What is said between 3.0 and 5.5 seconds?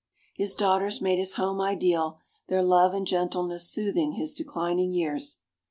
gentleness soothing his declining years.